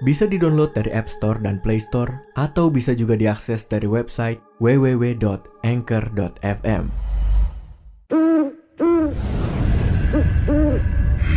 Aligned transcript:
Bisa 0.00 0.24
di-download 0.24 0.72
dari 0.72 0.88
App 0.96 1.12
Store 1.12 1.36
dan 1.44 1.60
Play 1.60 1.76
Store 1.76 2.24
atau 2.32 2.72
bisa 2.72 2.96
juga 2.96 3.20
diakses 3.20 3.68
dari 3.68 3.84
website 3.84 4.40
www.anchor.fm. 4.56 5.52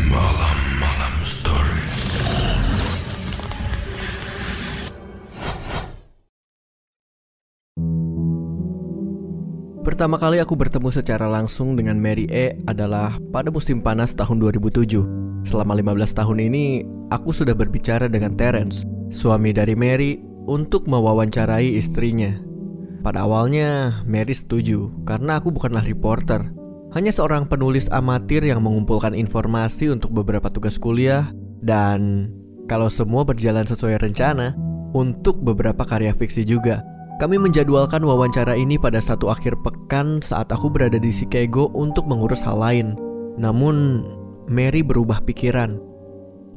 Malam-malam 0.07 1.15
story. 1.27 1.83
Pertama 9.83 10.15
kali 10.15 10.39
aku 10.39 10.55
bertemu 10.55 10.87
secara 10.87 11.27
langsung 11.27 11.75
dengan 11.75 11.99
Mary 11.99 12.31
E 12.31 12.55
adalah 12.63 13.19
pada 13.35 13.51
musim 13.51 13.83
panas 13.83 14.15
tahun 14.15 14.39
2007. 14.39 15.32
Selama 15.43 15.75
15 15.75 16.17
tahun 16.17 16.39
ini, 16.51 16.65
aku 17.11 17.35
sudah 17.35 17.55
berbicara 17.55 18.07
dengan 18.07 18.35
Terence, 18.39 18.87
suami 19.11 19.51
dari 19.51 19.75
Mary, 19.75 20.19
untuk 20.47 20.87
mewawancarai 20.91 21.75
istrinya. 21.75 22.35
Pada 23.03 23.27
awalnya, 23.27 23.99
Mary 24.07 24.31
setuju 24.31 24.91
karena 25.03 25.39
aku 25.39 25.51
bukanlah 25.51 25.83
reporter, 25.83 26.51
hanya 26.95 27.11
seorang 27.11 27.47
penulis 27.47 27.91
amatir 27.91 28.45
yang 28.45 28.63
mengumpulkan 28.63 29.11
informasi 29.11 29.91
untuk 29.91 30.15
beberapa 30.15 30.47
tugas 30.47 30.79
kuliah 30.79 31.31
dan 31.59 32.31
kalau 32.71 32.87
semua 32.87 33.27
berjalan 33.27 33.67
sesuai 33.67 33.99
rencana, 33.99 34.55
untuk 34.93 35.41
beberapa 35.41 35.83
karya 35.83 36.13
fiksi 36.13 36.45
juga. 36.45 36.85
Kami 37.17 37.37
menjadwalkan 37.37 38.01
wawancara 38.05 38.53
ini 38.57 38.77
pada 38.77 39.01
satu 39.01 39.29
akhir 39.29 39.57
pekan 39.65 40.21
saat 40.21 40.49
aku 40.53 40.69
berada 40.69 40.97
di 40.97 41.09
Chicago 41.09 41.69
untuk 41.73 42.05
mengurus 42.05 42.41
hal 42.45 42.61
lain. 42.61 42.97
Namun, 43.37 44.05
Mary 44.51 44.83
berubah 44.83 45.23
pikiran. 45.23 45.79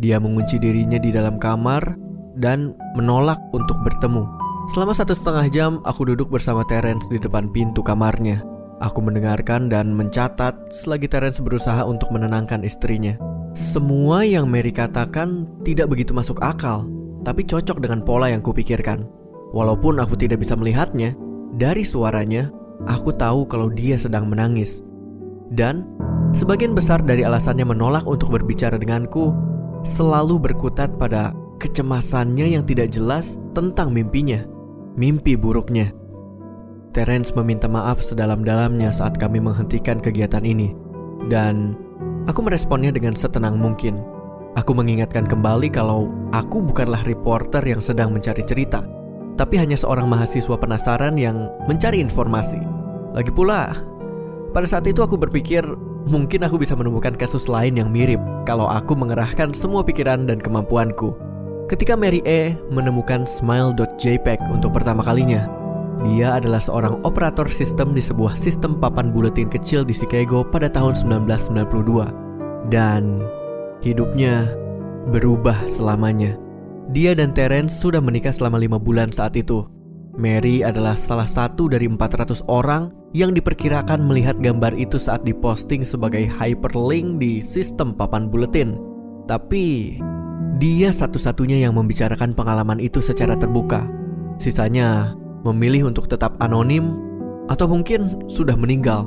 Dia 0.03 0.19
mengunci 0.19 0.59
dirinya 0.59 0.99
di 0.99 1.15
dalam 1.15 1.39
kamar 1.39 1.97
dan 2.37 2.75
menolak 2.99 3.39
untuk 3.55 3.79
bertemu. 3.87 4.27
Selama 4.75 4.93
satu 4.93 5.15
setengah 5.15 5.47
jam, 5.55 5.73
aku 5.87 6.11
duduk 6.11 6.27
bersama 6.27 6.67
Terence 6.67 7.07
di 7.07 7.23
depan 7.23 7.47
pintu 7.55 7.87
kamarnya. 7.87 8.43
Aku 8.83 9.01
mendengarkan 9.01 9.71
dan 9.71 9.95
mencatat 9.95 10.75
selagi 10.75 11.07
Terence 11.09 11.39
berusaha 11.41 11.87
untuk 11.87 12.11
menenangkan 12.11 12.67
istrinya. 12.67 13.15
Semua 13.57 14.27
yang 14.27 14.51
Mary 14.51 14.75
katakan 14.75 15.49
tidak 15.65 15.89
begitu 15.89 16.13
masuk 16.13 16.43
akal, 16.45 16.85
tapi 17.25 17.47
cocok 17.47 17.81
dengan 17.81 18.05
pola 18.05 18.29
yang 18.29 18.45
kupikirkan. 18.45 19.07
Walaupun 19.55 20.03
aku 20.03 20.19
tidak 20.19 20.45
bisa 20.45 20.59
melihatnya, 20.59 21.17
dari 21.57 21.87
suaranya 21.87 22.53
aku 22.85 23.15
tahu 23.17 23.49
kalau 23.49 23.73
dia 23.73 23.97
sedang 23.97 24.29
menangis. 24.29 24.85
Dan 25.49 25.87
sebagian 26.37 26.77
besar 26.77 27.01
dari 27.01 27.25
alasannya 27.25 27.65
menolak 27.65 28.05
untuk 28.05 28.37
berbicara 28.37 28.77
denganku 28.77 29.33
selalu 29.89 30.37
berkutat 30.37 30.93
pada 31.01 31.33
kecemasannya 31.57 32.53
yang 32.53 32.69
tidak 32.69 32.93
jelas 32.93 33.41
tentang 33.57 33.89
mimpinya, 33.97 34.45
mimpi 35.01 35.33
buruknya. 35.33 35.97
Terence 36.93 37.33
meminta 37.33 37.65
maaf 37.65 38.05
sedalam-dalamnya 38.05 38.93
saat 38.93 39.17
kami 39.17 39.41
menghentikan 39.41 39.97
kegiatan 39.97 40.45
ini, 40.45 40.77
dan 41.33 41.73
aku 42.29 42.45
meresponnya 42.45 42.93
dengan 42.93 43.17
setenang 43.17 43.57
mungkin. 43.57 44.05
Aku 44.57 44.73
mengingatkan 44.73 45.29
kembali 45.29 45.69
kalau 45.69 46.09
aku 46.33 46.65
bukanlah 46.65 47.05
reporter 47.05 47.61
yang 47.61 47.81
sedang 47.81 48.13
mencari 48.13 48.41
cerita, 48.41 48.85
tapi 49.37 49.61
hanya 49.61 49.77
seorang 49.77 50.09
mahasiswa 50.09 50.57
penasaran 50.57 51.17
yang 51.21 51.49
mencari 51.69 52.01
informasi. 52.01 52.57
Lagi 53.13 53.29
pula, 53.33 53.77
pada 54.57 54.65
saat 54.65 54.89
itu 54.89 55.05
aku 55.05 55.21
berpikir 55.21 55.61
mungkin 56.07 56.47
aku 56.47 56.63
bisa 56.63 56.79
menemukan 56.79 57.13
kasus 57.19 57.51
lain 57.51 57.77
yang 57.77 57.91
mirip 57.91 58.23
kalau 58.47 58.71
aku 58.71 58.95
mengerahkan 58.95 59.51
semua 59.53 59.83
pikiran 59.83 60.25
dan 60.25 60.39
kemampuanku. 60.39 61.19
Ketika 61.67 61.99
Mary 61.99 62.23
E 62.23 62.55
menemukan 62.71 63.27
smile.jpg 63.27 64.39
untuk 64.55 64.71
pertama 64.71 65.03
kalinya, 65.03 65.51
dia 66.07 66.39
adalah 66.39 66.63
seorang 66.63 67.03
operator 67.03 67.51
sistem 67.51 67.91
di 67.91 67.99
sebuah 67.99 68.39
sistem 68.39 68.79
papan 68.79 69.11
buletin 69.11 69.51
kecil 69.51 69.83
di 69.83 69.91
Chicago 69.91 70.47
pada 70.47 70.71
tahun 70.71 70.95
1992. 70.95 72.71
Dan 72.71 73.27
hidupnya 73.83 74.47
berubah 75.11 75.59
selamanya. 75.67 76.39
Dia 76.95 77.19
dan 77.19 77.35
Terence 77.35 77.75
sudah 77.75 77.99
menikah 77.99 78.31
selama 78.31 78.63
lima 78.63 78.79
bulan 78.79 79.11
saat 79.11 79.35
itu. 79.35 79.67
Mary 80.17 80.65
adalah 80.65 80.97
salah 80.97 81.29
satu 81.29 81.69
dari 81.69 81.85
400 81.85 82.49
orang 82.49 82.89
yang 83.13 83.37
diperkirakan 83.37 84.01
melihat 84.01 84.41
gambar 84.41 84.73
itu 84.73 84.97
saat 84.97 85.25
diposting 85.29 85.85
sebagai 85.85 86.25
hyperlink 86.25 87.21
di 87.21 87.45
sistem 87.45 87.93
papan 87.93 88.33
buletin. 88.33 88.81
Tapi 89.29 89.97
dia 90.57 90.89
satu-satunya 90.89 91.61
yang 91.69 91.77
membicarakan 91.77 92.33
pengalaman 92.33 92.81
itu 92.81 93.05
secara 93.05 93.37
terbuka. 93.37 93.85
Sisanya 94.41 95.13
memilih 95.45 95.93
untuk 95.93 96.09
tetap 96.09 96.33
anonim 96.41 96.97
atau 97.53 97.69
mungkin 97.69 98.25
sudah 98.33 98.57
meninggal. 98.57 99.05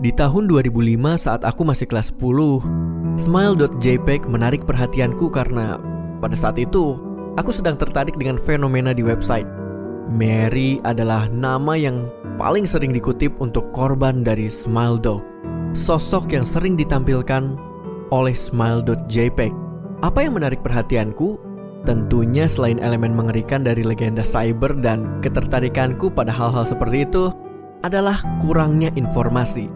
Di 0.00 0.16
tahun 0.16 0.48
2005 0.48 0.96
saat 1.20 1.44
aku 1.44 1.60
masih 1.60 1.84
kelas 1.84 2.08
10, 2.16 3.20
smile.jpg 3.20 4.24
menarik 4.32 4.64
perhatianku 4.64 5.28
karena 5.28 5.76
pada 6.24 6.32
saat 6.32 6.56
itu 6.56 6.96
aku 7.36 7.52
sedang 7.52 7.76
tertarik 7.76 8.16
dengan 8.16 8.40
fenomena 8.40 8.96
di 8.96 9.04
website. 9.04 9.59
Mary 10.10 10.82
adalah 10.82 11.30
nama 11.30 11.78
yang 11.78 12.10
paling 12.34 12.66
sering 12.66 12.90
dikutip 12.90 13.30
untuk 13.38 13.70
korban 13.70 14.26
dari 14.26 14.50
Smile 14.50 14.98
Dog. 14.98 15.22
Sosok 15.70 16.34
yang 16.34 16.42
sering 16.42 16.74
ditampilkan 16.74 17.54
oleh 18.10 18.34
smile.jpg. 18.34 19.54
Apa 20.02 20.18
yang 20.26 20.34
menarik 20.34 20.66
perhatianku 20.66 21.50
Tentunya 21.80 22.44
selain 22.44 22.76
elemen 22.76 23.16
mengerikan 23.16 23.64
dari 23.64 23.80
legenda 23.80 24.20
cyber 24.20 24.76
dan 24.84 25.16
ketertarikanku 25.24 26.12
pada 26.12 26.28
hal-hal 26.28 26.68
seperti 26.68 27.08
itu 27.08 27.32
adalah 27.80 28.20
kurangnya 28.44 28.92
informasi. 29.00 29.72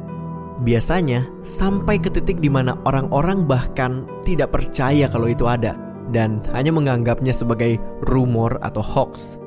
Biasanya 0.61 1.25
sampai 1.43 1.97
ke 1.97 2.12
titik 2.12 2.45
di 2.45 2.53
mana 2.53 2.77
orang-orang 2.84 3.49
bahkan 3.49 4.05
tidak 4.22 4.53
percaya 4.53 5.09
kalau 5.09 5.33
itu 5.33 5.49
ada 5.49 5.81
dan 6.12 6.45
hanya 6.53 6.71
menganggapnya 6.77 7.33
sebagai 7.33 7.81
rumor 8.05 8.61
atau 8.61 8.84
hoax. 8.84 9.41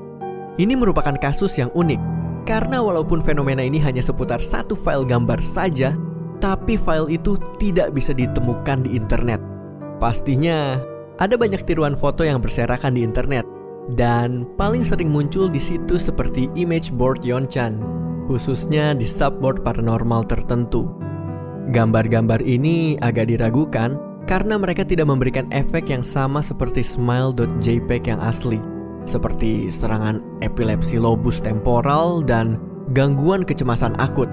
Ini 0.58 0.74
merupakan 0.74 1.14
kasus 1.22 1.62
yang 1.62 1.70
unik 1.78 2.02
karena 2.50 2.82
walaupun 2.82 3.22
fenomena 3.22 3.62
ini 3.62 3.78
hanya 3.78 4.02
seputar 4.02 4.42
satu 4.42 4.74
file 4.74 5.06
gambar 5.06 5.38
saja, 5.38 5.94
tapi 6.42 6.82
file 6.82 7.14
itu 7.14 7.38
tidak 7.62 7.94
bisa 7.94 8.10
ditemukan 8.10 8.90
di 8.90 8.98
internet. 8.98 9.38
Pastinya 10.02 10.82
ada 11.22 11.38
banyak 11.38 11.62
tiruan 11.66 11.94
foto 11.94 12.26
yang 12.26 12.42
berserakan 12.42 12.98
di 12.98 13.06
internet 13.06 13.46
dan 13.94 14.50
paling 14.58 14.82
sering 14.82 15.14
muncul 15.14 15.46
di 15.46 15.62
situs 15.62 16.10
seperti 16.10 16.50
image 16.58 16.90
board 16.90 17.22
Yonchan, 17.22 17.78
khususnya 18.26 18.98
di 18.98 19.06
subboard 19.06 19.62
paranormal 19.62 20.26
tertentu. 20.26 20.90
Gambar-gambar 21.70 22.42
ini 22.42 22.98
agak 23.04 23.30
diragukan 23.30 24.00
karena 24.26 24.58
mereka 24.58 24.88
tidak 24.88 25.06
memberikan 25.06 25.46
efek 25.52 25.92
yang 25.92 26.02
sama 26.02 26.40
seperti 26.40 26.80
smile.jpg 26.80 28.06
yang 28.08 28.22
asli, 28.24 28.60
seperti 29.08 29.72
serangan 29.72 30.20
epilepsi 30.44 31.00
lobus 31.00 31.40
temporal 31.40 32.22
dan 32.22 32.60
gangguan 32.92 33.48
kecemasan 33.48 33.96
akut. 33.98 34.28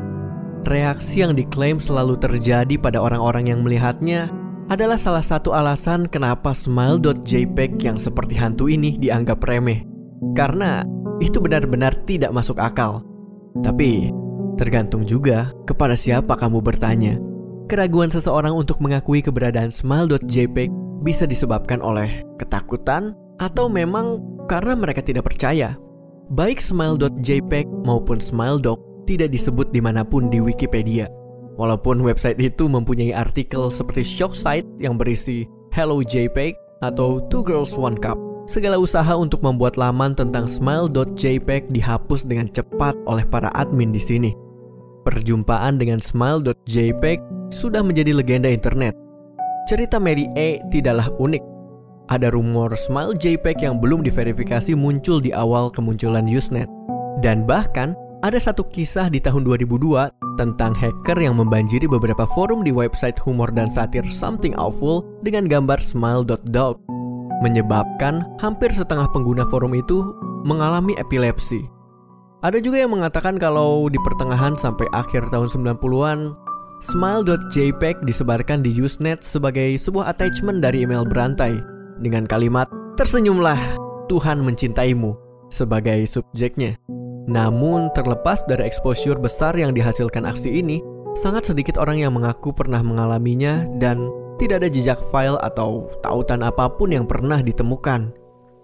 Reaksi 0.66 1.22
yang 1.22 1.38
diklaim 1.38 1.78
selalu 1.78 2.18
terjadi 2.18 2.76
pada 2.80 2.98
orang-orang 2.98 3.52
yang 3.52 3.60
melihatnya 3.62 4.32
adalah 4.72 4.96
salah 4.96 5.20
satu 5.20 5.52
alasan 5.52 6.08
kenapa 6.08 6.56
smile.jpg 6.56 7.76
yang 7.84 7.98
seperti 8.00 8.34
hantu 8.34 8.72
ini 8.72 8.96
dianggap 8.96 9.44
remeh. 9.44 9.84
Karena 10.32 10.82
itu 11.20 11.38
benar-benar 11.38 11.94
tidak 12.08 12.32
masuk 12.32 12.56
akal. 12.58 13.04
Tapi 13.60 14.08
tergantung 14.56 15.04
juga 15.04 15.52
kepada 15.68 15.94
siapa 15.94 16.34
kamu 16.34 16.64
bertanya. 16.64 17.20
Keraguan 17.68 18.12
seseorang 18.12 18.56
untuk 18.56 18.80
mengakui 18.80 19.24
keberadaan 19.24 19.68
smile.jpg 19.68 20.72
bisa 21.04 21.28
disebabkan 21.28 21.84
oleh 21.84 22.24
ketakutan 22.40 23.12
atau 23.36 23.68
memang 23.68 24.20
karena 24.46 24.76
mereka 24.76 25.00
tidak 25.04 25.28
percaya. 25.28 25.76
Baik 26.32 26.60
smile.jpg 26.60 27.68
maupun 27.84 28.16
smiledog 28.16 28.80
tidak 29.04 29.32
disebut 29.32 29.68
di 29.72 29.80
mana 29.84 30.00
pun 30.04 30.32
di 30.32 30.40
Wikipedia. 30.40 31.08
Walaupun 31.54 32.02
website 32.02 32.40
itu 32.42 32.66
mempunyai 32.66 33.14
artikel 33.14 33.70
seperti 33.70 34.02
shock 34.02 34.34
site 34.34 34.66
yang 34.82 34.98
berisi 34.98 35.46
Hello 35.70 36.02
JPEG 36.02 36.56
atau 36.82 37.22
Two 37.30 37.46
Girls 37.46 37.76
One 37.78 37.94
Cup. 37.94 38.18
segala 38.44 38.76
usaha 38.76 39.16
untuk 39.16 39.40
membuat 39.40 39.80
laman 39.80 40.12
tentang 40.12 40.44
smile.jpg 40.44 41.72
dihapus 41.72 42.28
dengan 42.28 42.44
cepat 42.52 42.92
oleh 43.08 43.24
para 43.24 43.48
admin 43.56 43.88
di 43.88 44.00
sini. 44.00 44.30
Perjumpaan 45.04 45.80
dengan 45.80 46.00
smile.jpg 46.00 47.20
sudah 47.52 47.80
menjadi 47.80 48.12
legenda 48.16 48.48
internet. 48.48 48.96
Cerita 49.64 49.96
Mary 49.96 50.28
A 50.36 50.60
tidaklah 50.68 51.08
unik. 51.16 51.53
Ada 52.12 52.28
rumor 52.28 52.76
Smile 52.76 53.16
JPEG 53.16 53.64
yang 53.64 53.80
belum 53.80 54.04
diverifikasi 54.04 54.76
muncul 54.76 55.24
di 55.24 55.32
awal 55.32 55.72
kemunculan 55.72 56.28
Usenet. 56.28 56.68
Dan 57.24 57.48
bahkan 57.48 57.96
ada 58.20 58.36
satu 58.36 58.60
kisah 58.60 59.08
di 59.08 59.24
tahun 59.24 59.48
2002 59.48 60.12
tentang 60.36 60.76
hacker 60.76 61.16
yang 61.16 61.40
membanjiri 61.40 61.88
beberapa 61.88 62.28
forum 62.36 62.60
di 62.60 62.76
website 62.76 63.16
humor 63.24 63.48
dan 63.48 63.72
satir 63.72 64.04
Something 64.04 64.52
Awful 64.52 65.00
dengan 65.24 65.48
gambar 65.48 65.80
smile.dog 65.80 66.76
menyebabkan 67.40 68.24
hampir 68.40 68.72
setengah 68.72 69.08
pengguna 69.12 69.44
forum 69.48 69.76
itu 69.76 70.16
mengalami 70.48 70.96
epilepsi. 70.96 71.64
Ada 72.44 72.60
juga 72.60 72.84
yang 72.84 72.92
mengatakan 72.92 73.40
kalau 73.40 73.88
di 73.88 73.96
pertengahan 74.04 74.56
sampai 74.56 74.84
akhir 74.92 75.28
tahun 75.32 75.48
90-an, 75.48 76.36
smile.jpg 76.84 78.04
disebarkan 78.04 78.60
di 78.60 78.76
Usenet 78.76 79.24
sebagai 79.24 79.76
sebuah 79.80 80.12
attachment 80.12 80.60
dari 80.60 80.84
email 80.84 81.08
berantai 81.08 81.73
dengan 82.00 82.26
kalimat 82.26 82.66
tersenyumlah 82.98 83.58
Tuhan 84.10 84.42
mencintaimu 84.42 85.16
sebagai 85.50 86.02
subjeknya. 86.08 86.78
Namun 87.24 87.88
terlepas 87.96 88.44
dari 88.44 88.68
exposure 88.68 89.16
besar 89.16 89.56
yang 89.56 89.72
dihasilkan 89.72 90.28
aksi 90.28 90.60
ini, 90.60 90.84
sangat 91.16 91.48
sedikit 91.48 91.80
orang 91.80 92.04
yang 92.04 92.12
mengaku 92.12 92.52
pernah 92.52 92.84
mengalaminya 92.84 93.64
dan 93.80 94.12
tidak 94.36 94.66
ada 94.66 94.68
jejak 94.68 95.00
file 95.08 95.38
atau 95.40 95.88
tautan 96.02 96.42
apa 96.44 96.68
pun 96.68 96.92
yang 96.92 97.06
pernah 97.06 97.40
ditemukan. 97.40 98.12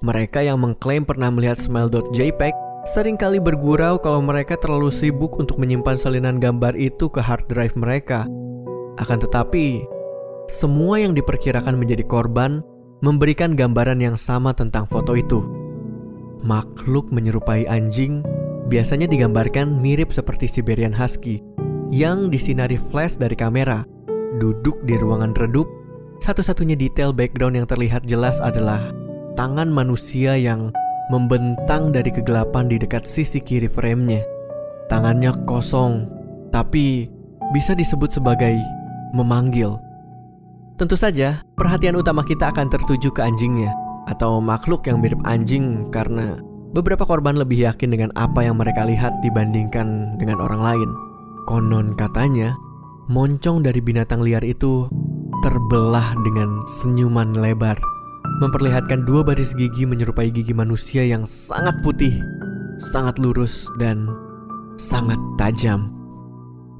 Mereka 0.00 0.44
yang 0.44 0.60
mengklaim 0.60 1.04
pernah 1.04 1.28
melihat 1.28 1.56
smile.jpg 1.56 2.56
sering 2.88 3.20
kali 3.20 3.36
bergurau 3.36 4.00
kalau 4.00 4.24
mereka 4.24 4.56
terlalu 4.56 4.88
sibuk 4.88 5.36
untuk 5.36 5.60
menyimpan 5.60 6.00
salinan 6.00 6.40
gambar 6.40 6.72
itu 6.76 7.08
ke 7.12 7.20
hard 7.20 7.44
drive 7.48 7.76
mereka. 7.76 8.24
Akan 8.96 9.20
tetapi, 9.20 9.84
semua 10.48 10.98
yang 10.98 11.12
diperkirakan 11.12 11.76
menjadi 11.76 12.04
korban 12.08 12.64
memberikan 13.00 13.56
gambaran 13.56 14.00
yang 14.00 14.16
sama 14.16 14.52
tentang 14.52 14.84
foto 14.88 15.16
itu. 15.16 15.40
Makhluk 16.40 17.12
menyerupai 17.12 17.68
anjing 17.68 18.24
biasanya 18.68 19.08
digambarkan 19.08 19.80
mirip 19.80 20.12
seperti 20.12 20.48
Siberian 20.48 20.92
Husky 20.94 21.44
yang 21.90 22.30
disinari 22.30 22.78
flash 22.78 23.18
dari 23.18 23.34
kamera 23.36 23.84
duduk 24.38 24.78
di 24.86 24.94
ruangan 24.94 25.34
redup, 25.34 25.66
satu-satunya 26.22 26.78
detail 26.78 27.10
background 27.10 27.58
yang 27.58 27.66
terlihat 27.66 28.06
jelas 28.06 28.38
adalah 28.38 28.94
tangan 29.34 29.66
manusia 29.66 30.38
yang 30.38 30.70
membentang 31.10 31.90
dari 31.90 32.14
kegelapan 32.14 32.70
di 32.70 32.78
dekat 32.78 33.02
sisi 33.02 33.42
kiri 33.42 33.66
framenya. 33.66 34.22
Tangannya 34.86 35.34
kosong, 35.46 36.06
tapi 36.54 37.10
bisa 37.50 37.74
disebut 37.74 38.14
sebagai 38.14 38.54
memanggil. 39.10 39.74
Tentu 40.80 40.96
saja, 40.96 41.44
perhatian 41.60 41.92
utama 42.00 42.24
kita 42.24 42.48
akan 42.48 42.72
tertuju 42.72 43.12
ke 43.12 43.20
anjingnya 43.20 43.68
atau 44.08 44.40
makhluk 44.40 44.88
yang 44.88 45.04
mirip 45.04 45.20
anjing 45.28 45.92
karena 45.92 46.40
beberapa 46.72 47.04
korban 47.04 47.36
lebih 47.36 47.68
yakin 47.68 47.92
dengan 47.92 48.08
apa 48.16 48.48
yang 48.48 48.56
mereka 48.56 48.88
lihat 48.88 49.12
dibandingkan 49.20 50.16
dengan 50.16 50.40
orang 50.40 50.64
lain. 50.64 50.88
Konon 51.44 51.92
katanya, 52.00 52.56
moncong 53.12 53.60
dari 53.60 53.84
binatang 53.84 54.24
liar 54.24 54.40
itu 54.40 54.88
terbelah 55.44 56.16
dengan 56.24 56.64
senyuman 56.64 57.36
lebar, 57.36 57.76
memperlihatkan 58.40 59.04
dua 59.04 59.20
baris 59.20 59.52
gigi 59.52 59.84
menyerupai 59.84 60.32
gigi 60.32 60.56
manusia 60.56 61.04
yang 61.04 61.28
sangat 61.28 61.76
putih, 61.84 62.24
sangat 62.80 63.20
lurus, 63.20 63.68
dan 63.76 64.08
sangat 64.80 65.20
tajam. 65.36 65.99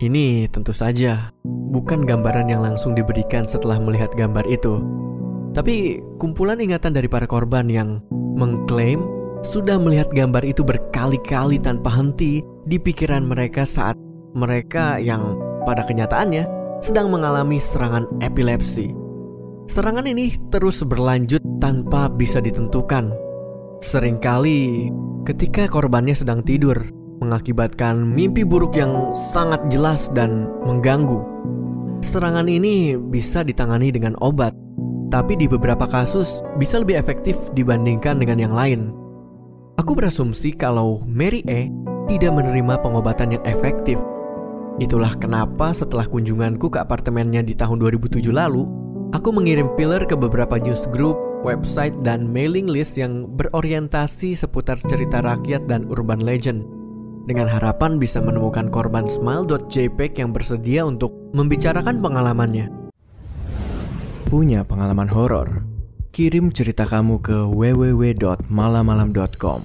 Ini 0.01 0.49
tentu 0.49 0.73
saja 0.73 1.29
bukan 1.45 2.09
gambaran 2.09 2.49
yang 2.49 2.65
langsung 2.65 2.97
diberikan 2.97 3.45
setelah 3.45 3.77
melihat 3.77 4.09
gambar 4.17 4.49
itu, 4.49 4.81
tapi 5.53 6.01
kumpulan 6.17 6.57
ingatan 6.57 6.97
dari 6.97 7.05
para 7.05 7.29
korban 7.29 7.69
yang 7.69 8.01
mengklaim 8.09 9.05
sudah 9.45 9.77
melihat 9.77 10.09
gambar 10.09 10.41
itu 10.41 10.65
berkali-kali 10.65 11.61
tanpa 11.61 11.93
henti 11.93 12.41
di 12.65 12.81
pikiran 12.81 13.29
mereka 13.29 13.69
saat 13.69 14.01
mereka 14.33 14.97
yang 14.97 15.37
pada 15.69 15.85
kenyataannya 15.85 16.49
sedang 16.81 17.13
mengalami 17.13 17.61
serangan 17.61 18.09
epilepsi. 18.25 18.97
Serangan 19.69 20.09
ini 20.09 20.33
terus 20.49 20.81
berlanjut 20.81 21.45
tanpa 21.61 22.09
bisa 22.09 22.41
ditentukan. 22.41 23.13
Seringkali 23.85 24.89
ketika 25.29 25.69
korbannya 25.69 26.17
sedang 26.17 26.41
tidur, 26.41 27.00
mengakibatkan 27.21 28.01
mimpi 28.01 28.43
buruk 28.43 28.77
yang 28.77 29.13
sangat 29.13 29.61
jelas 29.69 30.09
dan 30.11 30.49
mengganggu. 30.65 31.21
Serangan 32.01 32.49
ini 32.49 32.97
bisa 32.97 33.45
ditangani 33.45 33.93
dengan 33.93 34.17
obat, 34.25 34.57
tapi 35.13 35.37
di 35.37 35.45
beberapa 35.45 35.85
kasus 35.85 36.41
bisa 36.57 36.81
lebih 36.81 36.97
efektif 36.97 37.37
dibandingkan 37.53 38.17
dengan 38.19 38.41
yang 38.41 38.55
lain. 38.57 38.91
Aku 39.77 39.93
berasumsi 39.93 40.57
kalau 40.57 41.05
Mary 41.05 41.45
E 41.45 41.69
tidak 42.09 42.35
menerima 42.37 42.81
pengobatan 42.81 43.37
yang 43.37 43.45
efektif 43.45 44.01
Itulah 44.81 45.13
kenapa 45.21 45.77
setelah 45.77 46.09
kunjunganku 46.09 46.73
ke 46.73 46.81
apartemennya 46.81 47.45
di 47.45 47.53
tahun 47.53 47.85
2007 47.85 48.33
lalu, 48.33 48.65
aku 49.13 49.29
mengirim 49.29 49.69
filler 49.77 50.09
ke 50.09 50.17
beberapa 50.17 50.57
news 50.57 50.89
group, 50.89 51.21
website, 51.45 51.93
dan 52.01 52.25
mailing 52.25 52.65
list 52.65 52.97
yang 52.97 53.29
berorientasi 53.37 54.33
seputar 54.33 54.81
cerita 54.81 55.21
rakyat 55.21 55.69
dan 55.69 55.85
urban 55.93 56.25
legend. 56.25 56.65
Dengan 57.29 57.49
harapan 57.49 57.99
bisa 58.01 58.21
menemukan 58.25 58.71
korban 58.73 59.09
smile.jpg 59.09 60.19
yang 60.25 60.33
bersedia 60.33 60.87
untuk 60.87 61.13
membicarakan 61.37 62.01
pengalamannya. 62.01 62.71
Punya 64.31 64.63
pengalaman 64.63 65.11
horor? 65.11 65.67
Kirim 66.15 66.55
cerita 66.55 66.87
kamu 66.87 67.19
ke 67.23 67.35
www.malamalam.com. 67.51 69.61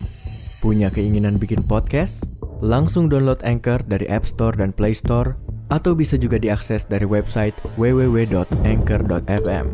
Punya 0.62 0.90
keinginan 0.90 1.38
bikin 1.38 1.62
podcast? 1.62 2.26
Langsung 2.66 3.06
download 3.06 3.46
Anchor 3.46 3.86
dari 3.86 4.10
App 4.10 4.26
Store 4.26 4.58
dan 4.58 4.74
Play 4.74 4.98
Store 4.98 5.38
atau 5.70 5.94
bisa 5.98 6.18
juga 6.18 6.38
diakses 6.42 6.86
dari 6.86 7.06
website 7.06 7.54
www.anchor.fm. 7.78 9.68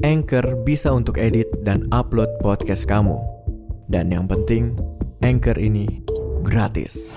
Anchor 0.00 0.56
bisa 0.64 0.88
untuk 0.96 1.20
edit 1.20 1.52
dan 1.60 1.84
upload 1.92 2.32
podcast 2.40 2.88
kamu. 2.88 3.20
Dan 3.92 4.08
yang 4.08 4.24
penting, 4.24 4.80
Anchor 5.20 5.60
ini 5.60 6.00
gratis. 6.42 7.16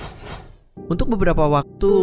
Untuk 0.90 1.12
beberapa 1.16 1.48
waktu 1.48 1.94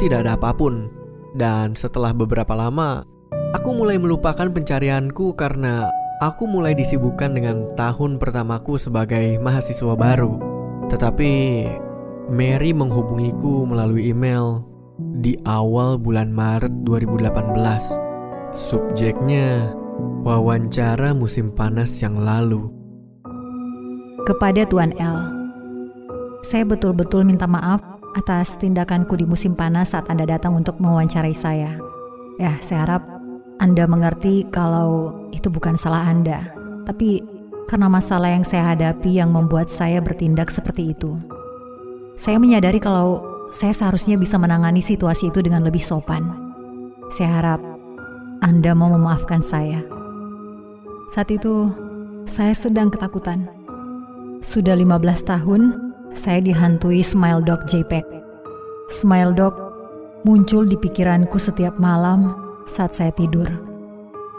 tidak 0.00 0.26
ada 0.26 0.34
apa 0.34 0.50
pun. 0.56 0.88
Dan 1.30 1.78
setelah 1.78 2.10
beberapa 2.10 2.58
lama, 2.58 3.06
aku 3.54 3.70
mulai 3.70 4.00
melupakan 4.02 4.50
pencarianku 4.50 5.38
karena 5.38 5.86
aku 6.18 6.50
mulai 6.50 6.74
disibukkan 6.74 7.38
dengan 7.38 7.70
tahun 7.78 8.18
pertamaku 8.18 8.76
sebagai 8.76 9.38
mahasiswa 9.38 9.94
baru. 9.94 10.36
Tetapi 10.90 11.32
Mary 12.30 12.70
menghubungiku 12.74 13.62
melalui 13.66 14.10
email 14.10 14.66
di 15.22 15.38
awal 15.46 15.96
bulan 15.96 16.34
Maret 16.34 16.82
2018. 16.82 17.98
Subjeknya 18.50 19.70
wawancara 20.26 21.14
musim 21.14 21.54
panas 21.54 21.94
yang 22.02 22.18
lalu. 22.18 22.70
Kepada 24.26 24.68
Tuan 24.68 24.92
L, 25.00 25.39
saya 26.40 26.64
betul-betul 26.64 27.28
minta 27.28 27.44
maaf 27.44 27.84
atas 28.16 28.56
tindakanku 28.56 29.14
di 29.14 29.28
musim 29.28 29.52
panas 29.52 29.92
saat 29.92 30.08
Anda 30.08 30.26
datang 30.26 30.56
untuk 30.56 30.80
mewawancarai 30.80 31.36
saya. 31.36 31.76
Ya, 32.40 32.56
saya 32.64 32.88
harap 32.88 33.02
Anda 33.60 33.84
mengerti 33.84 34.48
kalau 34.48 35.20
itu 35.36 35.52
bukan 35.52 35.76
salah 35.76 36.08
Anda, 36.08 36.48
tapi 36.88 37.20
karena 37.68 37.92
masalah 37.92 38.32
yang 38.32 38.42
saya 38.42 38.72
hadapi 38.74 39.20
yang 39.20 39.30
membuat 39.30 39.68
saya 39.68 40.00
bertindak 40.00 40.48
seperti 40.48 40.96
itu. 40.96 41.20
Saya 42.16 42.40
menyadari 42.40 42.80
kalau 42.80 43.22
saya 43.52 43.76
seharusnya 43.76 44.16
bisa 44.16 44.40
menangani 44.40 44.80
situasi 44.80 45.28
itu 45.28 45.44
dengan 45.44 45.62
lebih 45.62 45.82
sopan. 45.82 46.24
Saya 47.12 47.30
harap 47.36 47.60
Anda 48.40 48.72
mau 48.72 48.90
memaafkan 48.90 49.44
saya. 49.44 49.84
Saat 51.12 51.30
itu, 51.34 51.68
saya 52.24 52.54
sedang 52.56 52.88
ketakutan. 52.88 53.50
Sudah 54.40 54.72
15 54.72 55.26
tahun, 55.26 55.89
saya 56.14 56.42
dihantui 56.42 57.00
Smile 57.04 57.42
Dog 57.44 57.64
JPEG. 57.70 58.04
Smile 58.90 59.34
Dog 59.34 59.54
muncul 60.26 60.66
di 60.66 60.76
pikiranku 60.76 61.38
setiap 61.38 61.78
malam 61.78 62.34
saat 62.66 62.92
saya 62.94 63.14
tidur. 63.14 63.46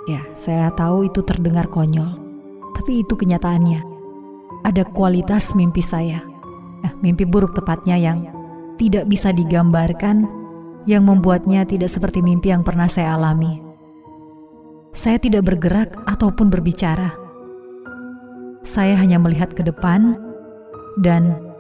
Ya, 0.10 0.26
saya 0.34 0.74
tahu 0.74 1.08
itu 1.08 1.22
terdengar 1.22 1.70
konyol, 1.70 2.18
tapi 2.76 3.06
itu 3.06 3.14
kenyataannya. 3.14 3.86
Ada 4.62 4.86
kualitas 4.94 5.58
mimpi 5.58 5.82
saya 5.82 6.22
eh, 6.86 6.94
mimpi 7.02 7.26
buruk 7.26 7.54
tepatnya 7.58 7.98
yang 7.98 8.30
tidak 8.78 9.06
bisa 9.06 9.30
digambarkan, 9.30 10.26
yang 10.90 11.06
membuatnya 11.06 11.66
tidak 11.66 11.90
seperti 11.90 12.26
mimpi 12.26 12.50
yang 12.50 12.66
pernah 12.66 12.90
saya 12.90 13.14
alami. 13.14 13.62
Saya 14.92 15.22
tidak 15.22 15.48
bergerak 15.48 15.96
ataupun 16.10 16.52
berbicara. 16.52 17.14
Saya 18.62 18.98
hanya 19.00 19.18
melihat 19.18 19.54
ke 19.54 19.64
depan, 19.64 20.18
dan 21.00 21.51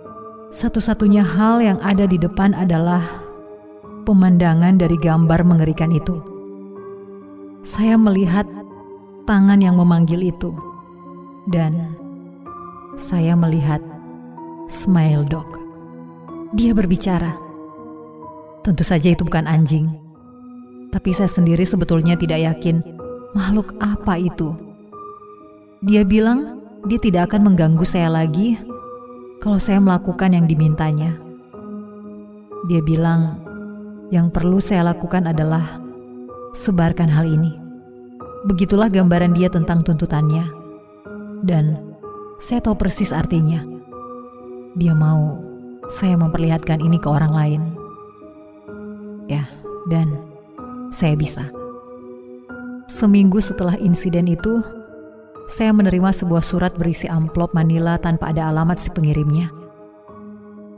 satu-satunya 0.51 1.23
hal 1.23 1.63
yang 1.63 1.79
ada 1.79 2.03
di 2.03 2.19
depan 2.19 2.51
adalah 2.51 3.23
pemandangan 4.03 4.75
dari 4.75 4.99
gambar 4.99 5.47
mengerikan 5.47 5.95
itu. 5.95 6.19
Saya 7.63 7.95
melihat 7.95 8.43
tangan 9.23 9.63
yang 9.63 9.79
memanggil 9.79 10.19
itu, 10.19 10.51
dan 11.47 11.95
saya 12.99 13.31
melihat 13.39 13.79
Smile 14.67 15.23
Dog. 15.23 15.47
Dia 16.51 16.75
berbicara. 16.75 17.31
Tentu 18.61 18.83
saja 18.83 19.07
itu 19.15 19.23
bukan 19.23 19.47
anjing, 19.47 19.87
tapi 20.91 21.15
saya 21.15 21.31
sendiri 21.31 21.63
sebetulnya 21.63 22.19
tidak 22.19 22.43
yakin 22.43 22.83
makhluk 23.31 23.71
apa 23.79 24.19
itu. 24.19 24.51
Dia 25.79 26.03
bilang 26.03 26.59
dia 26.91 26.99
tidak 26.99 27.31
akan 27.31 27.53
mengganggu 27.53 27.87
saya 27.87 28.11
lagi 28.11 28.59
kalau 29.41 29.57
saya 29.57 29.81
melakukan 29.81 30.37
yang 30.37 30.45
dimintanya. 30.45 31.17
Dia 32.69 32.77
bilang 32.85 33.41
yang 34.13 34.29
perlu 34.29 34.61
saya 34.61 34.85
lakukan 34.93 35.25
adalah 35.25 35.81
sebarkan 36.53 37.09
hal 37.09 37.25
ini. 37.25 37.57
Begitulah 38.45 38.93
gambaran 38.93 39.33
dia 39.33 39.49
tentang 39.49 39.81
tuntutannya. 39.81 40.45
Dan 41.41 41.81
saya 42.37 42.61
tahu 42.61 42.77
persis 42.77 43.09
artinya. 43.09 43.65
Dia 44.77 44.93
mau 44.93 45.41
saya 45.89 46.13
memperlihatkan 46.21 46.77
ini 46.77 47.01
ke 47.01 47.09
orang 47.09 47.33
lain. 47.33 47.61
Ya, 49.25 49.49
dan 49.89 50.21
saya 50.93 51.17
bisa. 51.17 51.49
Seminggu 52.85 53.41
setelah 53.41 53.73
insiden 53.81 54.29
itu, 54.29 54.61
saya 55.51 55.75
menerima 55.75 56.15
sebuah 56.15 56.39
surat 56.39 56.71
berisi 56.79 57.11
amplop 57.11 57.51
manila 57.51 57.99
tanpa 57.99 58.31
ada 58.31 58.47
alamat 58.47 58.79
si 58.79 58.87
pengirimnya. 58.95 59.51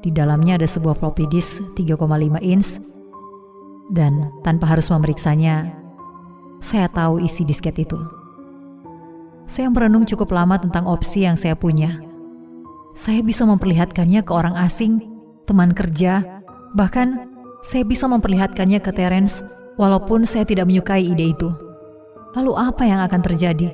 Di 0.02 0.10
dalamnya 0.10 0.58
ada 0.58 0.66
sebuah 0.66 0.98
floppy 0.98 1.30
disk 1.30 1.62
3,5 1.78 2.42
inch 2.42 2.82
dan 3.94 4.34
tanpa 4.42 4.74
harus 4.74 4.90
memeriksanya, 4.90 5.70
saya 6.58 6.90
tahu 6.90 7.22
isi 7.22 7.46
disket 7.46 7.78
itu. 7.78 8.02
Saya 9.46 9.70
merenung 9.70 10.10
cukup 10.10 10.34
lama 10.34 10.58
tentang 10.58 10.90
opsi 10.90 11.30
yang 11.30 11.38
saya 11.38 11.54
punya 11.54 12.02
saya 12.94 13.26
bisa 13.26 13.42
memperlihatkannya 13.50 14.22
ke 14.22 14.30
orang 14.30 14.54
asing, 14.54 15.02
teman 15.50 15.74
kerja, 15.74 16.22
bahkan 16.78 17.26
saya 17.66 17.82
bisa 17.82 18.06
memperlihatkannya 18.06 18.78
ke 18.86 18.94
Terence 18.94 19.42
walaupun 19.82 20.30
saya 20.30 20.46
tidak 20.46 20.70
menyukai 20.70 21.02
ide 21.02 21.34
itu. 21.34 21.50
Lalu 22.38 22.54
apa 22.54 22.86
yang 22.86 23.02
akan 23.02 23.22
terjadi? 23.26 23.74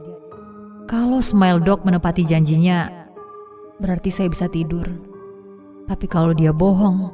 Kalau 0.89 1.21
Smile 1.21 1.61
Dog 1.61 1.85
menepati 1.85 2.25
janjinya, 2.25 2.89
berarti 3.77 4.09
saya 4.09 4.25
bisa 4.25 4.49
tidur. 4.49 4.89
Tapi 5.85 6.09
kalau 6.09 6.33
dia 6.33 6.49
bohong, 6.49 7.13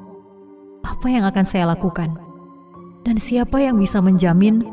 apa 0.79 1.07
yang 1.11 1.27
akan 1.27 1.43
saya 1.43 1.67
lakukan? 1.67 2.15
Dan 3.03 3.19
siapa 3.19 3.59
yang 3.59 3.75
bisa 3.75 3.99
menjamin 3.99 4.63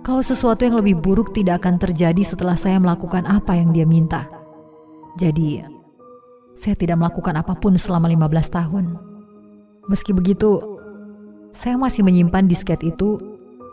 kalau 0.00 0.24
sesuatu 0.24 0.64
yang 0.64 0.80
lebih 0.80 0.96
buruk 1.04 1.36
tidak 1.36 1.60
akan 1.60 1.76
terjadi 1.76 2.24
setelah 2.24 2.56
saya 2.56 2.80
melakukan 2.80 3.28
apa 3.28 3.60
yang 3.60 3.76
dia 3.76 3.84
minta? 3.84 4.24
Jadi, 5.20 5.60
saya 6.56 6.72
tidak 6.80 6.96
melakukan 6.96 7.36
apa 7.36 7.52
pun 7.60 7.76
selama 7.76 8.08
15 8.08 8.56
tahun. 8.56 8.84
Meski 9.92 10.16
begitu, 10.16 10.64
saya 11.52 11.76
masih 11.76 12.08
menyimpan 12.08 12.48
disket 12.48 12.80
itu 12.88 13.20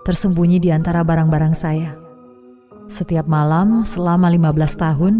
tersembunyi 0.03 0.59
di 0.59 0.75
antara 0.75 1.07
barang-barang 1.07 1.55
saya. 1.55 2.06
Setiap 2.87 3.27
malam 3.27 3.83
selama 3.83 4.31
15 4.31 4.79
tahun, 4.79 5.13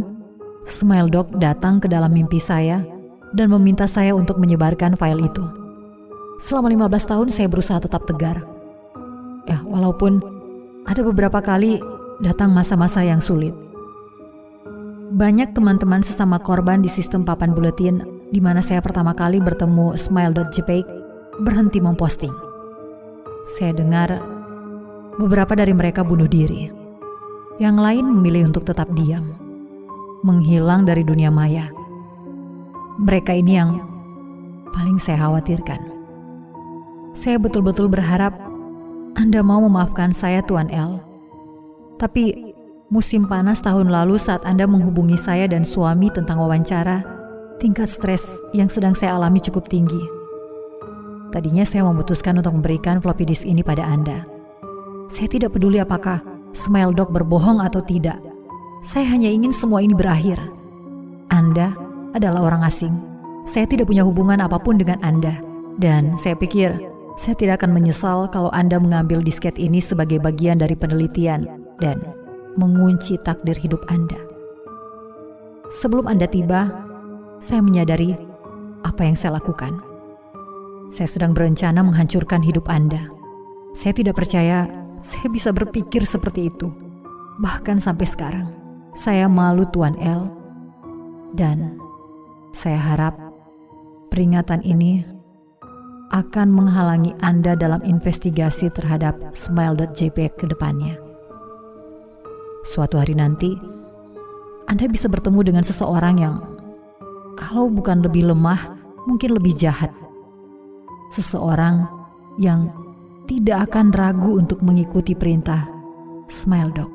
Smile 0.64 1.12
Dog 1.12 1.36
datang 1.36 1.84
ke 1.84 1.92
dalam 1.92 2.16
mimpi 2.16 2.40
saya 2.40 2.80
dan 3.36 3.52
meminta 3.52 3.84
saya 3.92 4.16
untuk 4.16 4.40
menyebarkan 4.40 4.96
file 4.96 5.28
itu. 5.28 5.44
Selama 6.40 6.72
15 6.88 7.12
tahun 7.12 7.28
saya 7.28 7.52
berusaha 7.52 7.84
tetap 7.84 8.08
tegar. 8.08 8.40
Ya, 9.52 9.60
walaupun 9.68 10.24
ada 10.88 11.04
beberapa 11.04 11.44
kali 11.44 11.84
datang 12.24 12.56
masa-masa 12.56 13.04
yang 13.04 13.20
sulit. 13.20 13.52
Banyak 15.12 15.52
teman-teman 15.52 16.00
sesama 16.08 16.40
korban 16.40 16.80
di 16.80 16.88
sistem 16.88 17.28
papan 17.28 17.52
buletin 17.52 18.00
di 18.32 18.40
mana 18.40 18.64
saya 18.64 18.80
pertama 18.80 19.12
kali 19.12 19.44
bertemu 19.44 19.96
Smile.jpg 20.00 20.88
berhenti 21.44 21.84
memposting. 21.84 22.32
Saya 23.60 23.76
dengar 23.76 24.24
beberapa 25.20 25.52
dari 25.52 25.76
mereka 25.76 26.08
bunuh 26.08 26.32
diri. 26.32 26.77
Yang 27.58 27.78
lain 27.82 28.06
memilih 28.06 28.54
untuk 28.54 28.70
tetap 28.70 28.90
diam, 28.94 29.34
menghilang 30.22 30.86
dari 30.86 31.02
dunia 31.02 31.34
maya. 31.34 31.74
Mereka 33.02 33.34
ini 33.34 33.58
yang 33.58 33.82
paling 34.74 35.02
saya 35.02 35.26
khawatirkan. 35.26 35.82
Saya 37.18 37.42
betul-betul 37.42 37.90
berharap 37.90 38.38
Anda 39.18 39.42
mau 39.42 39.62
memaafkan 39.66 40.14
saya 40.14 40.46
Tuan 40.46 40.70
L. 40.70 41.02
Tapi 41.98 42.48
Musim 42.88 43.28
panas 43.28 43.60
tahun 43.60 43.92
lalu 43.92 44.16
saat 44.16 44.48
Anda 44.48 44.64
menghubungi 44.64 45.20
saya 45.20 45.44
dan 45.44 45.68
suami 45.68 46.08
tentang 46.08 46.40
wawancara, 46.40 47.04
tingkat 47.60 47.92
stres 47.92 48.24
yang 48.56 48.72
sedang 48.72 48.96
saya 48.96 49.20
alami 49.20 49.44
cukup 49.44 49.68
tinggi. 49.68 50.00
Tadinya 51.36 51.68
saya 51.68 51.84
memutuskan 51.84 52.40
untuk 52.40 52.56
memberikan 52.56 53.04
floppy 53.04 53.28
disk 53.28 53.44
ini 53.44 53.60
pada 53.60 53.84
Anda. 53.84 54.24
Saya 55.12 55.28
tidak 55.28 55.60
peduli 55.60 55.84
apakah 55.84 56.24
Smile 56.56 56.96
Dog 56.96 57.12
berbohong 57.12 57.64
atau 57.64 57.84
tidak. 57.84 58.20
Saya 58.86 59.10
hanya 59.10 59.28
ingin 59.28 59.52
semua 59.52 59.82
ini 59.82 59.98
berakhir. 59.98 60.38
Anda 61.28 61.76
adalah 62.16 62.48
orang 62.54 62.64
asing. 62.64 62.94
Saya 63.48 63.68
tidak 63.68 63.88
punya 63.88 64.04
hubungan 64.04 64.40
apa 64.40 64.60
pun 64.60 64.80
dengan 64.80 65.00
Anda. 65.04 65.40
Dan 65.78 66.18
saya 66.18 66.34
pikir 66.34 66.74
saya 67.18 67.34
tidak 67.34 67.66
akan 67.66 67.74
menyesal 67.74 68.30
kalau 68.30 68.54
Anda 68.54 68.78
mengambil 68.78 69.26
disket 69.26 69.58
ini 69.58 69.82
sebagai 69.82 70.22
bagian 70.22 70.62
dari 70.62 70.78
penelitian 70.78 71.50
dan 71.82 72.02
mengunci 72.58 73.18
takdir 73.22 73.58
hidup 73.58 73.82
Anda. 73.90 74.18
Sebelum 75.74 76.06
Anda 76.06 76.30
tiba, 76.30 76.70
saya 77.42 77.66
menyadari 77.66 78.14
apa 78.86 79.02
yang 79.02 79.18
saya 79.18 79.42
lakukan. 79.42 79.82
Saya 80.94 81.10
sedang 81.10 81.36
berencana 81.36 81.84
menghancurkan 81.84 82.40
hidup 82.46 82.70
Anda. 82.72 83.10
Saya 83.76 83.92
tidak 83.98 84.18
percaya 84.22 84.70
saya 85.08 85.32
bisa 85.32 85.56
berpikir 85.56 86.04
seperti 86.04 86.52
itu. 86.52 86.68
Bahkan 87.40 87.80
sampai 87.80 88.04
sekarang, 88.04 88.48
saya 88.92 89.32
malu 89.32 89.64
Tuan 89.72 89.96
L. 90.04 90.28
Dan 91.32 91.80
saya 92.52 92.76
harap 92.76 93.16
peringatan 94.12 94.60
ini 94.68 95.08
akan 96.12 96.52
menghalangi 96.52 97.16
Anda 97.24 97.56
dalam 97.56 97.80
investigasi 97.88 98.68
terhadap 98.76 99.16
smile.jpg 99.32 100.36
ke 100.36 100.46
depannya. 100.48 101.00
Suatu 102.68 103.00
hari 103.00 103.16
nanti, 103.16 103.56
Anda 104.68 104.92
bisa 104.92 105.08
bertemu 105.08 105.40
dengan 105.40 105.64
seseorang 105.64 106.16
yang, 106.20 106.36
kalau 107.40 107.72
bukan 107.72 108.04
lebih 108.04 108.28
lemah, 108.28 108.76
mungkin 109.08 109.40
lebih 109.40 109.56
jahat. 109.56 109.92
Seseorang 111.16 111.88
yang 112.36 112.87
tidak 113.28 113.70
akan 113.70 113.92
ragu 113.92 114.40
untuk 114.40 114.64
mengikuti 114.64 115.12
perintah 115.12 115.68
Smile 116.32 116.72
Dog. 116.72 116.92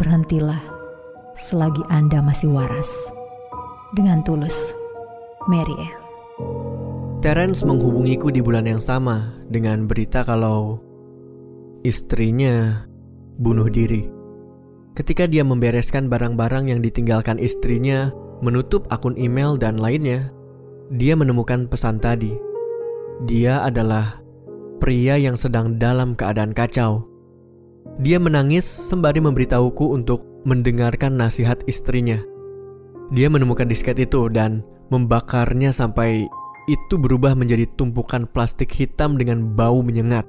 Berhentilah 0.00 0.60
selagi 1.36 1.84
Anda 1.92 2.24
masih 2.24 2.50
waras. 2.50 2.88
Dengan 3.92 4.24
tulus, 4.24 4.56
Mary. 5.48 5.76
Terence 7.24 7.64
menghubungiku 7.64 8.28
di 8.28 8.40
bulan 8.44 8.68
yang 8.68 8.80
sama 8.80 9.32
dengan 9.48 9.84
berita 9.88 10.24
kalau 10.24 10.80
istrinya 11.84 12.84
bunuh 13.40 13.68
diri. 13.68 14.08
Ketika 14.92 15.24
dia 15.30 15.46
membereskan 15.46 16.10
barang-barang 16.10 16.68
yang 16.68 16.80
ditinggalkan 16.84 17.40
istrinya, 17.40 18.12
menutup 18.44 18.84
akun 18.92 19.16
email 19.16 19.56
dan 19.56 19.78
lainnya, 19.78 20.30
dia 20.92 21.14
menemukan 21.14 21.64
pesan 21.70 22.02
tadi. 22.02 22.34
Dia 23.26 23.66
adalah 23.66 24.27
pria 24.78 25.18
yang 25.18 25.34
sedang 25.34 25.76
dalam 25.76 26.14
keadaan 26.14 26.54
kacau. 26.54 27.04
Dia 27.98 28.22
menangis 28.22 28.64
sembari 28.64 29.18
memberitahuku 29.18 29.94
untuk 29.94 30.22
mendengarkan 30.46 31.18
nasihat 31.18 31.58
istrinya. 31.66 32.22
Dia 33.10 33.26
menemukan 33.26 33.66
disket 33.66 33.98
itu 33.98 34.30
dan 34.30 34.62
membakarnya 34.88 35.74
sampai 35.74 36.30
itu 36.68 36.94
berubah 37.00 37.32
menjadi 37.32 37.64
tumpukan 37.74 38.28
plastik 38.28 38.70
hitam 38.70 39.16
dengan 39.16 39.56
bau 39.56 39.80
menyengat. 39.80 40.28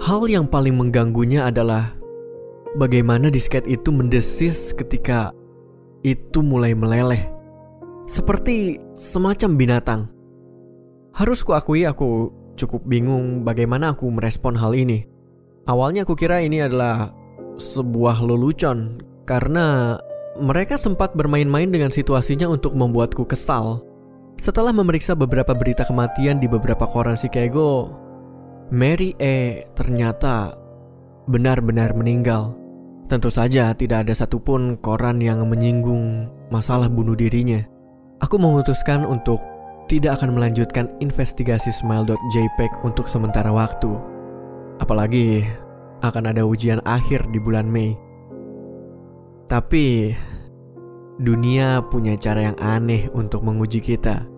Hal 0.00 0.26
yang 0.26 0.48
paling 0.48 0.74
mengganggunya 0.74 1.46
adalah 1.46 1.92
bagaimana 2.80 3.28
disket 3.28 3.68
itu 3.68 3.92
mendesis 3.92 4.72
ketika 4.72 5.30
itu 6.02 6.40
mulai 6.40 6.72
meleleh. 6.72 7.28
Seperti 8.08 8.80
semacam 8.96 9.50
binatang. 9.58 10.00
Harus 11.12 11.44
kuakui 11.44 11.84
aku 11.84 12.32
cukup 12.58 12.82
bingung 12.84 13.46
bagaimana 13.46 13.94
aku 13.94 14.10
merespon 14.10 14.58
hal 14.58 14.74
ini. 14.74 15.06
Awalnya 15.70 16.02
aku 16.02 16.18
kira 16.18 16.42
ini 16.42 16.58
adalah 16.58 17.14
sebuah 17.54 18.18
lelucon 18.24 18.98
karena 19.28 19.98
mereka 20.38 20.78
sempat 20.78 21.14
bermain-main 21.14 21.70
dengan 21.70 21.94
situasinya 21.94 22.50
untuk 22.50 22.74
membuatku 22.74 23.26
kesal. 23.26 23.86
Setelah 24.38 24.70
memeriksa 24.70 25.18
beberapa 25.18 25.50
berita 25.54 25.82
kematian 25.82 26.38
di 26.38 26.46
beberapa 26.46 26.86
koran 26.86 27.18
Chicago, 27.18 27.90
Mary 28.70 29.14
E 29.18 29.66
ternyata 29.74 30.54
benar-benar 31.26 31.92
meninggal. 31.98 32.54
Tentu 33.10 33.32
saja 33.32 33.72
tidak 33.74 34.06
ada 34.06 34.14
satupun 34.14 34.78
koran 34.78 35.18
yang 35.18 35.42
menyinggung 35.48 36.28
masalah 36.52 36.86
bunuh 36.86 37.16
dirinya. 37.18 37.64
Aku 38.22 38.38
memutuskan 38.38 39.02
untuk 39.02 39.42
tidak 39.88 40.20
akan 40.20 40.36
melanjutkan 40.36 40.92
investigasi 41.00 41.72
smile.jpg 41.72 42.84
untuk 42.84 43.08
sementara 43.08 43.48
waktu. 43.48 43.88
Apalagi 44.78 45.42
akan 46.04 46.30
ada 46.30 46.44
ujian 46.44 46.78
akhir 46.84 47.26
di 47.32 47.40
bulan 47.40 47.66
Mei. 47.66 47.96
Tapi 49.48 50.12
dunia 51.18 51.82
punya 51.88 52.14
cara 52.20 52.52
yang 52.52 52.58
aneh 52.60 53.08
untuk 53.16 53.42
menguji 53.42 53.80
kita. 53.80 54.28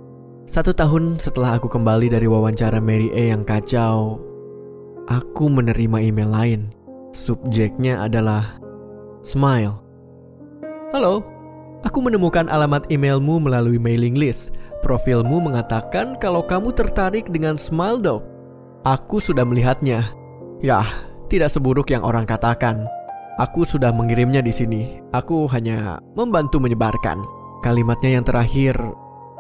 Satu 0.47 0.71
tahun 0.71 1.19
setelah 1.19 1.59
aku 1.59 1.67
kembali 1.67 2.11
dari 2.11 2.27
wawancara 2.31 2.79
Mary 2.79 3.11
A 3.13 3.35
yang 3.35 3.43
kacau, 3.43 4.19
aku 5.11 5.45
menerima 5.51 5.99
email 5.99 6.31
lain. 6.31 6.61
Subjeknya 7.11 8.07
adalah 8.07 8.59
Smile. 9.27 9.83
Halo, 10.95 11.23
aku 11.85 11.99
menemukan 12.05 12.49
alamat 12.49 12.89
emailmu 12.93 13.41
melalui 13.43 13.77
mailing 13.81 14.17
list. 14.17 14.53
Profilmu 14.81 15.45
mengatakan 15.45 16.17
kalau 16.17 16.41
kamu 16.45 16.73
tertarik 16.73 17.29
dengan 17.29 17.61
Smile 17.61 18.01
Dog. 18.01 18.25
Aku 18.89 19.21
sudah 19.21 19.45
melihatnya. 19.45 20.09
Yah, 20.65 20.89
tidak 21.29 21.53
seburuk 21.53 21.93
yang 21.93 22.01
orang 22.01 22.25
katakan. 22.25 22.89
Aku 23.37 23.65
sudah 23.65 23.93
mengirimnya 23.93 24.41
di 24.41 24.53
sini. 24.53 25.01
Aku 25.13 25.49
hanya 25.53 26.01
membantu 26.17 26.61
menyebarkan. 26.61 27.21
Kalimatnya 27.61 28.21
yang 28.21 28.25
terakhir 28.25 28.77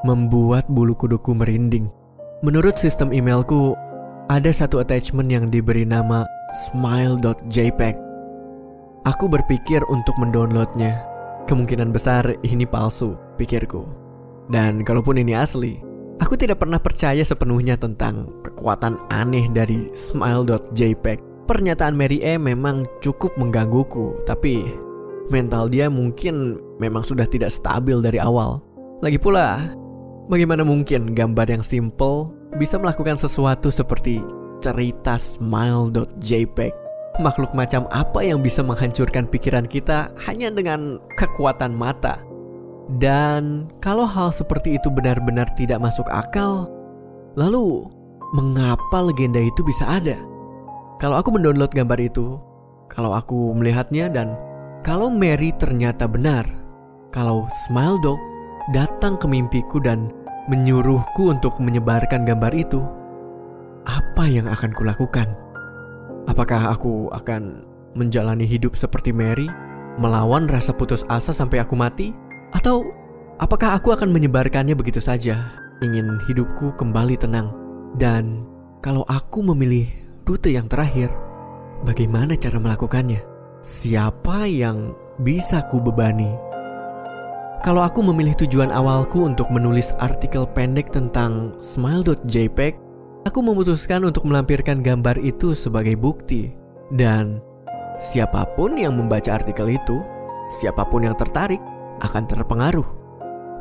membuat 0.04 0.68
bulu 0.68 0.96
kuduku 0.96 1.32
merinding. 1.32 1.88
Menurut 2.40 2.80
sistem 2.80 3.12
emailku, 3.12 3.76
ada 4.32 4.48
satu 4.48 4.80
attachment 4.80 5.28
yang 5.28 5.48
diberi 5.52 5.84
nama 5.84 6.24
smile.jpg. 6.70 7.96
Aku 9.08 9.24
berpikir 9.28 9.80
untuk 9.88 10.16
mendownloadnya. 10.20 11.09
Kemungkinan 11.48 11.94
besar 11.94 12.36
ini 12.42 12.64
palsu, 12.64 13.16
pikirku. 13.40 13.86
Dan 14.50 14.82
kalaupun 14.82 15.20
ini 15.20 15.38
asli, 15.38 15.78
aku 16.18 16.34
tidak 16.34 16.62
pernah 16.62 16.82
percaya 16.82 17.22
sepenuhnya 17.22 17.78
tentang 17.78 18.28
kekuatan 18.42 18.98
aneh 19.14 19.46
dari 19.50 19.90
smile.jpg. 19.94 21.22
Pernyataan 21.46 21.98
Mary 21.98 22.22
E 22.22 22.38
memang 22.38 22.86
cukup 23.02 23.34
menggangguku, 23.34 24.22
tapi 24.22 24.62
mental 25.34 25.66
dia 25.66 25.90
mungkin 25.90 26.62
memang 26.78 27.02
sudah 27.02 27.26
tidak 27.26 27.50
stabil 27.50 27.98
dari 27.98 28.22
awal. 28.22 28.62
Lagi 29.02 29.18
pula, 29.18 29.58
bagaimana 30.30 30.62
mungkin 30.62 31.10
gambar 31.10 31.58
yang 31.58 31.64
simple 31.66 32.30
bisa 32.58 32.78
melakukan 32.78 33.18
sesuatu 33.18 33.70
seperti 33.70 34.22
cerita 34.62 35.16
smile.jpg. 35.18 36.79
Makhluk 37.20 37.52
macam 37.52 37.84
apa 37.92 38.24
yang 38.24 38.40
bisa 38.40 38.64
menghancurkan 38.64 39.28
pikiran 39.28 39.68
kita 39.68 40.08
hanya 40.24 40.48
dengan 40.48 40.96
kekuatan 41.20 41.76
mata? 41.76 42.24
Dan 42.96 43.68
kalau 43.84 44.08
hal 44.08 44.32
seperti 44.32 44.80
itu 44.80 44.88
benar-benar 44.88 45.46
tidak 45.52 45.84
masuk 45.84 46.08
akal, 46.08 46.66
lalu 47.36 47.84
mengapa 48.32 49.04
legenda 49.04 49.38
itu 49.38 49.60
bisa 49.60 49.84
ada? 49.84 50.16
Kalau 50.96 51.20
aku 51.20 51.28
mendownload 51.36 51.70
gambar 51.76 52.00
itu, 52.00 52.40
kalau 52.88 53.12
aku 53.12 53.52
melihatnya 53.52 54.08
dan 54.08 54.32
kalau 54.80 55.12
Mary 55.12 55.52
ternyata 55.60 56.08
benar, 56.08 56.48
kalau 57.12 57.44
Smile 57.68 58.00
Dog 58.00 58.18
datang 58.72 59.20
ke 59.20 59.28
mimpiku 59.28 59.76
dan 59.76 60.08
menyuruhku 60.48 61.36
untuk 61.36 61.60
menyebarkan 61.60 62.24
gambar 62.24 62.56
itu, 62.56 62.80
apa 63.84 64.24
yang 64.24 64.48
akan 64.48 64.72
kulakukan? 64.72 65.49
Apakah 66.30 66.70
aku 66.70 67.10
akan 67.10 67.66
menjalani 67.98 68.46
hidup 68.46 68.78
seperti 68.78 69.10
Mary, 69.10 69.50
melawan 69.98 70.46
rasa 70.46 70.70
putus 70.70 71.02
asa 71.10 71.34
sampai 71.34 71.58
aku 71.58 71.74
mati? 71.74 72.14
Atau 72.54 72.86
apakah 73.42 73.74
aku 73.74 73.90
akan 73.90 74.14
menyebarkannya 74.14 74.78
begitu 74.78 75.02
saja, 75.02 75.50
ingin 75.82 76.22
hidupku 76.30 76.78
kembali 76.78 77.18
tenang? 77.18 77.50
Dan 77.98 78.46
kalau 78.78 79.02
aku 79.10 79.42
memilih 79.42 79.90
rute 80.22 80.54
yang 80.54 80.70
terakhir, 80.70 81.10
bagaimana 81.82 82.38
cara 82.38 82.62
melakukannya? 82.62 83.26
Siapa 83.66 84.46
yang 84.46 84.94
bisa 85.18 85.66
ku 85.66 85.82
bebani? 85.82 86.30
Kalau 87.66 87.82
aku 87.82 88.06
memilih 88.06 88.38
tujuan 88.38 88.70
awalku 88.70 89.26
untuk 89.26 89.50
menulis 89.50 89.90
artikel 89.98 90.46
pendek 90.46 90.94
tentang 90.94 91.58
smile.jpg, 91.58 92.78
Aku 93.28 93.44
memutuskan 93.44 94.00
untuk 94.08 94.24
melampirkan 94.24 94.80
gambar 94.80 95.20
itu 95.20 95.52
sebagai 95.52 95.92
bukti, 95.92 96.56
dan 96.88 97.44
siapa 98.00 98.48
pun 98.56 98.80
yang 98.80 98.96
membaca 98.96 99.36
artikel 99.36 99.76
itu, 99.76 100.00
siapa 100.48 100.88
pun 100.88 101.04
yang 101.04 101.12
tertarik 101.20 101.60
akan 102.00 102.24
terpengaruh. 102.24 102.88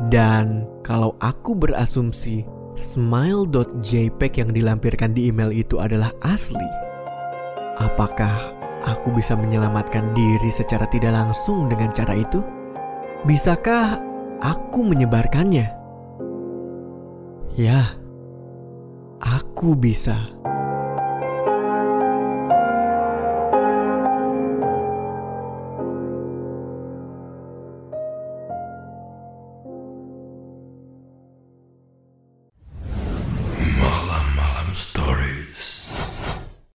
Dan 0.07 0.63
kalau 0.79 1.19
aku 1.19 1.59
berasumsi 1.59 2.47
smile.jpg 2.79 4.31
yang 4.39 4.51
dilampirkan 4.55 5.11
di 5.11 5.27
email 5.27 5.51
itu 5.51 5.75
adalah 5.75 6.15
asli, 6.23 6.69
apakah 7.83 8.55
aku 8.87 9.11
bisa 9.11 9.35
menyelamatkan 9.35 10.15
diri 10.15 10.47
secara 10.47 10.87
tidak 10.87 11.11
langsung 11.11 11.67
dengan 11.67 11.91
cara 11.91 12.15
itu? 12.15 12.39
Bisakah 13.27 13.99
aku 14.39 14.87
menyebarkannya? 14.87 15.67
Ya, 17.59 17.98
aku 19.59 19.75
bisa. 19.75 20.38